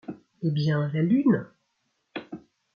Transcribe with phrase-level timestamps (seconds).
[0.41, 0.89] Eh bien!
[0.95, 1.45] la lune!